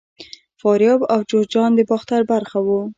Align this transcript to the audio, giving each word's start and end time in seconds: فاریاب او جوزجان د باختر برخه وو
فاریاب 0.61 1.01
او 1.13 1.19
جوزجان 1.29 1.71
د 1.75 1.79
باختر 1.89 2.21
برخه 2.31 2.59
وو 2.65 2.79